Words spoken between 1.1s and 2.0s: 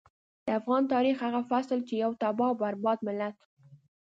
هغه فصل چې